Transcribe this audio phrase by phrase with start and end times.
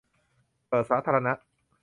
[0.67, 1.33] เปิดสาธารณะ